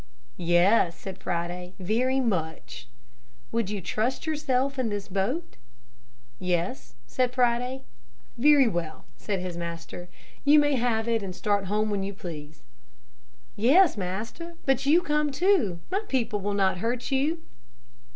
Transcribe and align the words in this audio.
"Yes," 0.37 0.97
said 0.97 1.19
Friday, 1.21 1.75
"very 1.77 2.19
much." 2.19 2.87
"Would 3.51 3.69
you 3.69 3.81
trust 3.81 4.25
yourself 4.25 4.79
in 4.79 4.89
this 4.89 5.07
boat?" 5.07 5.57
"Yes," 6.39 6.95
said 7.05 7.31
Friday. 7.35 7.83
"Very 8.35 8.67
well," 8.67 9.05
said 9.15 9.39
his 9.41 9.55
master, 9.57 10.09
"you 10.43 10.57
may 10.57 10.73
have 10.73 11.07
it 11.07 11.21
and 11.21 11.35
start 11.35 11.65
home 11.65 11.91
when 11.91 12.01
you 12.01 12.15
please." 12.15 12.63
"Yes, 13.55 13.95
Master, 13.95 14.53
but 14.65 14.87
you 14.87 15.03
come 15.03 15.31
too, 15.31 15.79
my 15.91 16.01
people 16.07 16.39
will 16.39 16.55
not 16.55 16.79
hurt 16.79 17.11
you." 17.11 17.39